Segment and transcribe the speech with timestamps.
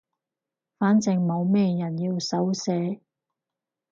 [0.79, 3.01] 反正冇咩人要手寫